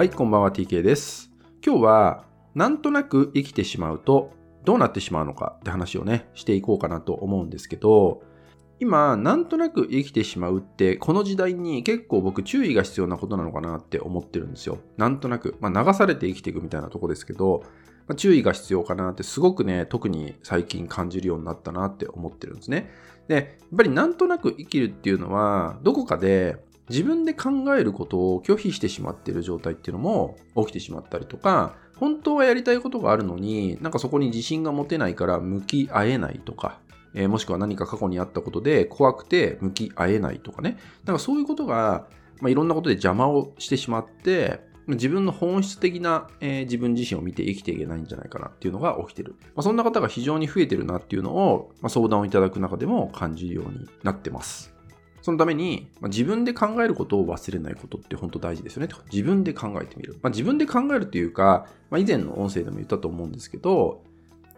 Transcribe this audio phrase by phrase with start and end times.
[0.00, 1.30] はい、こんばんは TK です。
[1.62, 4.32] 今日は、なんとなく生きてしまうと
[4.64, 8.22] どうなってしまうのかって話をね、していこうかなと思うんですけど、
[8.78, 14.78] 今、なんとなく生きてしまうって、この時代に結構僕注意が必要なことなのかなって思ってるんですよ。
[14.96, 15.56] なんとなく。
[15.60, 17.62] まあ流されて生きていくみたいなとこですけど、
[18.08, 22.90] まあ、注意が必要かなってすごくね、特に最近感じるようになったなって思ってるんですね。
[23.28, 23.44] で、やっ
[23.76, 36.80] ぱりなんとなく生きるっていうのは、どこかで自分で考えることを拒否してしまっている状態っていうのも起きてしまったりとか、本当はやりたいことがあるのに、なんかそこに自信が持てないから向き合えないとか、
[37.14, 40.78] えーもしくは何か過去にあったことで怖くて向き合えないとかね。
[41.04, 42.06] なんかそういうことが、
[42.40, 49.36] まあ、いろんなことで邪魔をしてしまって、自分の本質的な、えー自分自身を見て生きていけないんじゃないかなっていうのが起きてる。
[49.54, 54.79] まあ、そんな方が非常に増えてるなっていうのを、まあ、相談をいただく中でも感じるようになってます。
[55.22, 58.88] そのために、まあ、自分で考えることを忘れないことって本当大事ですよね。
[59.12, 60.18] 自分で考えてみる。
[60.22, 64.02] まあ、自分で考えるというか、まあ、以前の音声でも言ったと思うんですけど、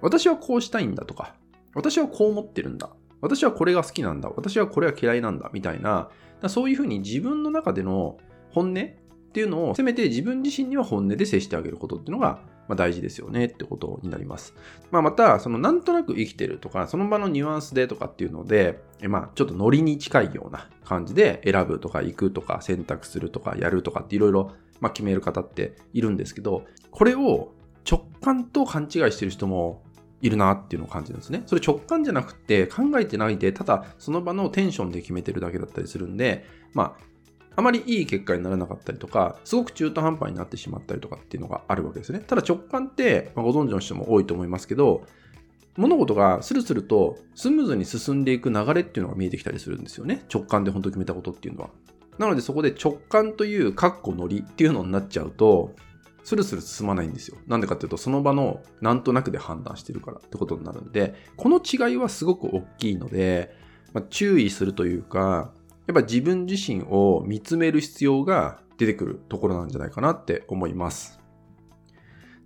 [0.00, 1.34] 私はこうしたいんだとか、
[1.74, 2.90] 私はこう思ってるんだ。
[3.20, 4.30] 私はこれが好きなんだ。
[4.34, 5.50] 私はこれは嫌いなんだ。
[5.52, 6.10] みたいな、
[6.48, 8.18] そういうふうに自分の中での
[8.50, 12.40] 本音っていうのを、せめて自分自身には本音で接してあげることっていうのが、
[12.70, 14.54] まあ、大事ですよねってことになります。
[14.92, 24.52] まあ、また、そのなんとなく生きてるとか、その場のニュアンスでとかっていうので、えまあ、ちょっとノリに近いような感じで選ぶとか行くとか選択するとかやるとかっていろいろ、
[24.94, 27.52] 決める方っているんですけど、これを
[27.90, 29.82] 直感と勘違いしてる人も
[30.22, 31.42] いるなっていうのを感じるんですね。
[31.46, 37.09] それ直感じゃなくて考えてないで、ただその場のテンションで決めてるだけだったりするんで、まあ、
[37.56, 42.20] あまりいい結果にならなかったりとか、すごく中途半端になってしまったりとかっていうのがあるわけですね。
[42.20, 45.04] ただ直感って、まあ、ご存知の人も多いと思いますけど、
[45.76, 50.24] 物事がスルスルとスムーズに進んでいく流れっていうのが見えてきたりするんですよね。
[50.32, 51.70] 直感で本当決めたことっていうのは。
[52.18, 55.74] なのでそこで直感というカッコノリっていうのになっちゃうと、
[56.22, 57.38] スルスル進まないんですよ。
[57.46, 63.54] なんでかっていうと、その場のなんとなくで判断してるからってことになるんで、この違いはすごく大きいので、
[63.94, 65.50] まあ、注意するというか、
[65.90, 71.18] やっぱ自分自身を見つめる必要が出てくるところなんじゃないかなって思います。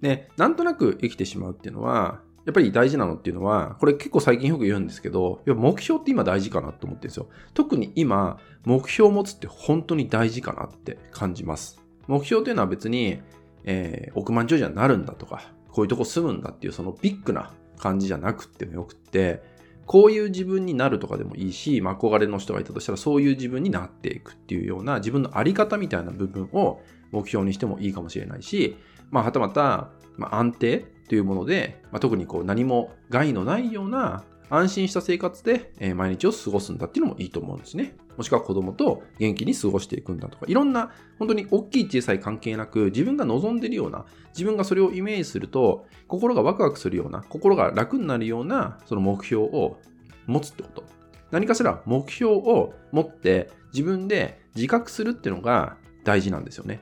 [0.00, 7.28] で、なんとなく生きてしまうっていうのは、やっぱり大事なのっていうのは、これ結構最近よく言うんですけど、や目標って今大事かなと思ってるんですよ。
[7.52, 11.82] 特に今、目標を持つって本当に大事かなって感じます。
[12.06, 13.20] 目標というのは別に、
[13.64, 19.42] えー億万長者になるんだとか、こういうとこ住むんだっていうそのビッグな感じじゃなくってもよくって、
[19.86, 26.80] こういう自分になるとかでもいいし、まあ、憧れの人がいたとしたらそういう自分になっていくっていうような自分の在り方みたいな部分を
[27.10, 28.76] 目標にしてもいいかもしれないし、
[29.10, 34.24] まあ、はたまた、ま、安定というもので、まあ、特にこう何も害のないような
[34.56, 37.96] 安心した生活でえ毎日を過ごすんだっていうのもいいと思うんですね。
[38.16, 49.78] もしくは子供と元気に過ごしていくんだとか、いろんな本当に大きい小さい関係なく自分が望んでるような、自分がそれをイメージすると心がワクワクするような、心が楽になるようなその目標を
[50.26, 50.84] 持つってこと。
[51.30, 56.80] 何かしら目標を持って自分で自覚するっていうのが大事なんですよね。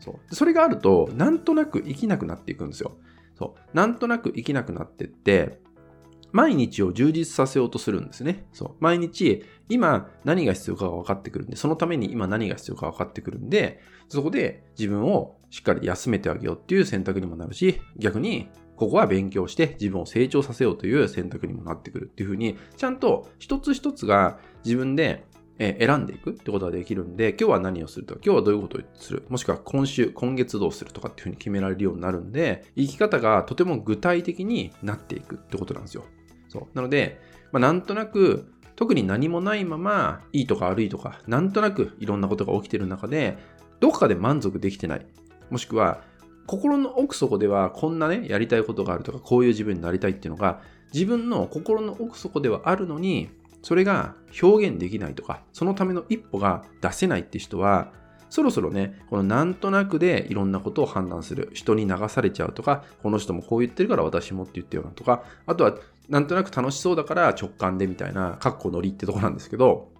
[0.00, 0.34] そう。
[0.34, 2.92] それがあると、なんとなく生きなくなっていくんですよ。
[3.38, 3.76] そう。
[3.76, 5.60] なんとなく生きなくなってって、
[6.32, 8.46] 毎日を充実させようとするんですね。
[8.52, 8.70] そう。
[8.80, 25.24] 毎日、今何が必要かが分かってくるんで、そのために今何が必要か分かってくるんで、そこで自分をしっかり休めてあげようっていう選択にもなるし、逆に、ここは勉強して自分を成長させようという選択にもなってくるっていうふうに、ちゃんと一つ一つが自分で
[25.58, 36.04] えー選んでいくってことができるんで、今日は何をするとか、今日はどういうことをする、もしくは今週、今月どうするとかっていうふうに決められるようになるんで、生き方がとても具体的になっていくってことなんですよ。
[36.48, 36.66] そう。
[36.74, 37.20] なので、
[37.52, 43.38] まあ、なんとなく、特に何もないまま、いいとか悪いとか、なんとなくいろんなことが起きてる中で、
[43.80, 45.06] どこかで満足できてない。
[45.50, 46.02] もしくは、
[46.46, 50.60] 心の奥底ではこんなね、やりたいことがあるとか、こういう自分になりたいっていうのが、
[50.92, 53.30] 自分の心の奥底ではあるのに、
[53.66, 57.90] それが表現できないとか、そのための一歩が出せないって人は、
[58.30, 61.50] そろそろね、このなんとなくでいろんなことを判断する。
[61.52, 65.74] 人に流されちゃうとか、この人もこう言ってるから私もって言ったようなとか、あとは
[66.08, 69.90] なんとなく楽しそうだから直感でみたいな、かっこノリってとこなんですけど、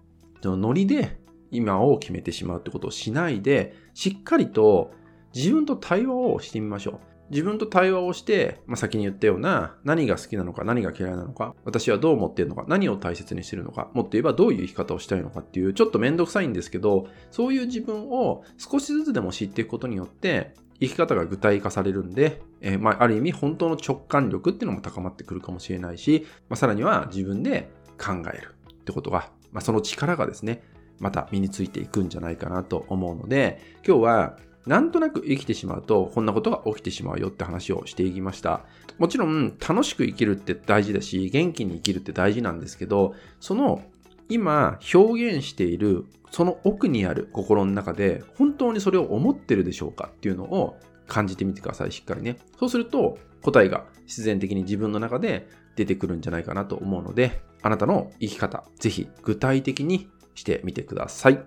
[0.41, 1.19] そのノリで
[1.51, 4.91] 今を決めてしまうってことをしないで、しっかりと
[5.35, 7.16] 自分と対話をしてみましょう。
[7.29, 30.61] 自分と対話をして、まあ、先に言ったような何が好きなのか何が嫌いなのか私はどう思っているのか何を大切にしているのかもっと言えばどういう生き方をしたいのかっていうちょっとめんどくさいんですけどそういう自分を少しずつでも知っていくことによって生き方が具体化されるんで、えーまあ、ある意味本当の直感力っていうのも高まってくるかもしれないし、まあ、さらには自分で考えるってことが、まあ、その力がですね
[30.99, 38.65] また身についていくんじゃないかなと思うので今日はなんとなく生きてしまうと、こんなことが起きてしまうよって話をしていきました。
[38.97, 43.83] もちろん、楽しく生きるって大事だし、元気に生きるって大事なんですけど、その
[44.29, 50.77] 今表現しているその奥にある心の中で本当にそれを思ってるでしょうかっていうのを
[51.07, 52.37] 感じてみてください、しっかりね。
[52.59, 61.39] そうすると答えが自然的に自分の中で出てくるんじゃないかなと思うので、あなたの生き方、ぜひ具体的にしてみてください。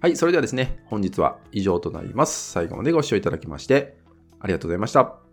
[0.00, 2.52] はい、それではですね、本日は以上となります。
[2.52, 3.96] 最後までご視聴いただきまして
[4.38, 5.27] ありがとうございました。